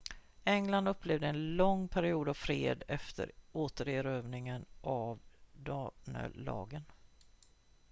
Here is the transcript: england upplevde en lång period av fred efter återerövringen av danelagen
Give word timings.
england 0.45 0.87
upplevde 0.87 1.27
en 1.27 1.55
lång 1.55 1.87
period 1.87 2.29
av 2.29 2.33
fred 2.33 2.83
efter 2.87 3.31
återerövringen 3.51 4.65
av 4.81 5.19
danelagen 5.53 6.85